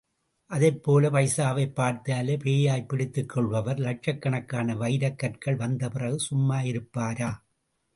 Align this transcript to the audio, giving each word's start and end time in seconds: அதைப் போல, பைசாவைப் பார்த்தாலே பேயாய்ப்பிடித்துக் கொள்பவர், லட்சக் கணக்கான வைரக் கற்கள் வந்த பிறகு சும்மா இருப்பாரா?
அதைப் 0.51 0.83
போல, 0.83 1.09
பைசாவைப் 1.09 1.73
பார்த்தாலே 1.73 2.37
பேயாய்ப்பிடித்துக் 2.37 3.29
கொள்பவர், 3.29 3.79
லட்சக் 3.79 4.21
கணக்கான 4.21 4.75
வைரக் 4.75 5.19
கற்கள் 5.19 5.55
வந்த 5.55 5.89
பிறகு 5.89 6.19
சும்மா 6.19 6.61
இருப்பாரா? 6.61 7.31